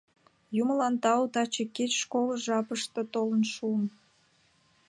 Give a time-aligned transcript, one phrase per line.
[0.61, 3.83] Юмылан тау, таче кеч школыш жапыште толын шуым.